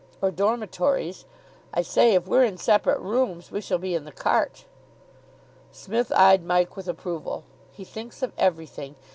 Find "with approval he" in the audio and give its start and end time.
6.75-7.83